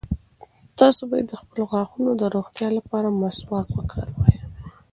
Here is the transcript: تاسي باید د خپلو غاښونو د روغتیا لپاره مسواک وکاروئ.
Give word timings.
تاسي 0.79 1.03
باید 1.11 1.25
د 1.29 1.33
خپلو 1.41 1.63
غاښونو 1.71 2.11
د 2.17 2.23
روغتیا 2.35 2.69
لپاره 2.77 3.15
مسواک 3.21 3.67
وکاروئ. 3.73 4.35